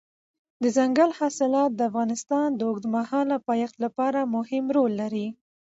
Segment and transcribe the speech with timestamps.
[0.63, 5.27] دځنګل حاصلات د افغانستان د اوږدمهاله پایښت لپاره مهم رول لري.